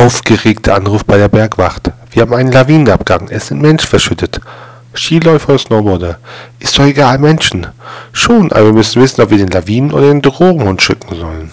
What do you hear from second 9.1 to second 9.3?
ob